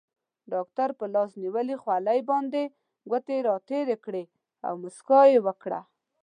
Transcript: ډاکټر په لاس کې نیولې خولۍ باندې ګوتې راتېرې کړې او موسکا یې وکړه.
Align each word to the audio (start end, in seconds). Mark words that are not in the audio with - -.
ډاکټر 0.53 0.89
په 0.99 1.05
لاس 1.13 1.31
کې 1.33 1.39
نیولې 1.43 1.75
خولۍ 1.81 2.19
باندې 2.29 2.63
ګوتې 3.09 3.37
راتېرې 3.49 3.95
کړې 4.05 4.23
او 4.67 4.73
موسکا 4.81 5.21
یې 5.33 5.39
وکړه. 5.47 5.81